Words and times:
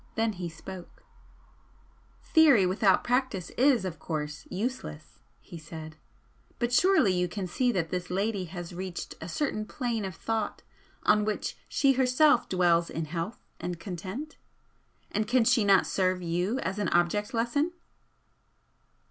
Then 0.15 0.33
he 0.33 0.49
spoke: 0.49 1.03
"Theory 2.23 2.65
without 2.65 3.03
practice 3.03 3.51
is, 3.51 3.85
of 3.85 3.99
course, 3.99 4.47
useless," 4.49 5.19
he 5.41 5.59
said 5.59 5.95
"But 6.57 6.73
surely 6.73 7.13
you 7.13 7.27
can 7.27 7.45
see 7.45 7.71
that 7.73 7.91
this 7.91 8.09
lady 8.09 8.45
has 8.45 8.73
reached 8.73 9.13
a 9.21 9.29
certain 9.29 9.63
plane 9.63 10.03
of 10.03 10.15
thought 10.15 10.63
on 11.03 11.23
which 11.23 11.55
she 11.69 11.91
herself 11.93 12.49
dwells 12.49 12.89
in 12.89 13.05
health 13.05 13.45
and 13.59 13.79
content? 13.79 14.37
And 15.11 15.27
can 15.27 15.43
she 15.45 15.63
not 15.63 15.85
serve 15.85 16.23
you 16.23 16.57
as 16.61 16.79
an 16.79 16.89
object 16.89 17.31
lesson?" 17.31 17.71